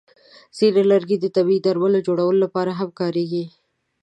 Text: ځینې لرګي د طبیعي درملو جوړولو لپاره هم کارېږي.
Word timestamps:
ځینې 0.57 0.81
لرګي 0.91 1.17
د 1.19 1.25
طبیعي 1.35 1.59
درملو 1.65 2.05
جوړولو 2.07 2.39
لپاره 2.45 2.71
هم 2.79 2.89
کارېږي. 2.99 3.45